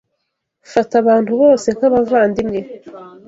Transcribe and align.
Fata 0.71 0.93
abantu 1.03 1.31
bose 1.41 1.67
nkabavandimwe 1.75 2.59